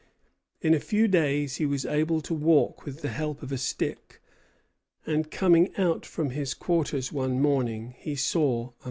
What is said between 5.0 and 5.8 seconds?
and, coming